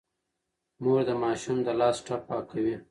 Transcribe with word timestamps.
مور 0.81 0.99
د 1.07 1.11
ماشوم 1.23 1.57
د 1.65 1.69
لاس 1.79 1.97
ټپ 2.05 2.21
پاکوي. 2.29 2.75